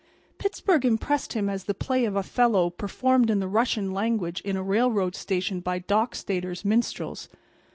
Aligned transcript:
Pittsburg 0.39 0.83
impressed 0.83 1.33
him 1.33 1.47
as 1.47 1.65
the 1.65 1.75
play 1.75 2.05
of 2.05 2.15
"Othello" 2.15 2.71
performed 2.71 3.29
in 3.29 3.37
the 3.37 3.47
Russian 3.47 3.91
language 3.91 4.41
in 4.41 4.57
a 4.57 4.63
railroad 4.63 5.13
station 5.15 5.59
by 5.59 5.77
Dockstader's 5.77 6.65
minstrels. 6.65 7.29